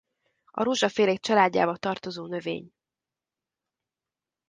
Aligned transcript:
A 0.51 0.63
rózsafélék 0.63 1.19
családjába 1.19 1.77
tartozó 1.77 2.25
növény. 2.25 2.73